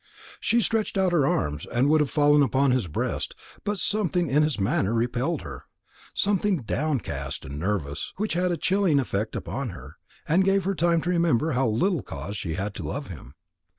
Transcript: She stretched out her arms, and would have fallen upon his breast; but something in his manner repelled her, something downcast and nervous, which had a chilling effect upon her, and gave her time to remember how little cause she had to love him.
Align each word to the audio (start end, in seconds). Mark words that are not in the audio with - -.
She 0.39 0.61
stretched 0.61 0.97
out 0.97 1.11
her 1.11 1.27
arms, 1.27 1.67
and 1.71 1.87
would 1.87 2.01
have 2.01 2.09
fallen 2.09 2.41
upon 2.41 2.71
his 2.71 2.87
breast; 2.87 3.35
but 3.63 3.77
something 3.77 4.29
in 4.31 4.41
his 4.41 4.59
manner 4.59 4.95
repelled 4.95 5.43
her, 5.43 5.65
something 6.11 6.57
downcast 6.57 7.45
and 7.45 7.59
nervous, 7.59 8.11
which 8.17 8.33
had 8.33 8.51
a 8.51 8.57
chilling 8.57 8.99
effect 8.99 9.35
upon 9.35 9.69
her, 9.69 9.97
and 10.27 10.43
gave 10.43 10.63
her 10.63 10.73
time 10.73 11.01
to 11.03 11.11
remember 11.11 11.51
how 11.51 11.67
little 11.67 12.01
cause 12.01 12.35
she 12.35 12.55
had 12.55 12.73
to 12.73 12.83
love 12.83 13.09
him. 13.09 13.35